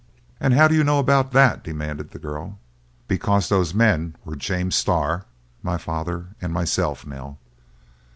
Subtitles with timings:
[0.39, 2.57] "And how do you know about that?" demanded the girl.
[3.07, 5.27] "Because those men were James Starr,
[5.61, 7.37] my father, and myself, Nell!"